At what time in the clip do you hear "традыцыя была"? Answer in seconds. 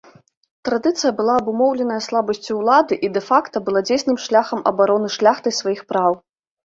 0.67-1.33